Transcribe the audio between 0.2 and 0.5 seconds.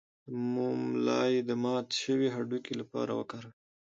د